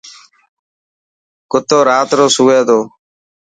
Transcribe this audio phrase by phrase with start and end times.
[1.51, 2.79] ڪتو رات رو سوي تيو.